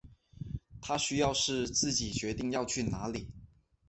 [0.81, 3.27] 他需要是自己决定要去哪里